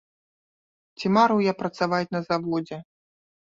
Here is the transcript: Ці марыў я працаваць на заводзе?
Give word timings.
Ці 0.97 1.11
марыў 1.19 1.39
я 1.51 1.55
працаваць 1.61 2.11
на 2.19 2.25
заводзе? 2.33 2.85